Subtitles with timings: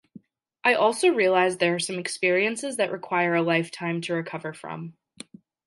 [0.63, 4.95] I also realized there are some experiences that require a lifetime to recover from.